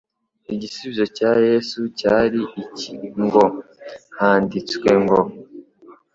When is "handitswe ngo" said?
4.17-5.19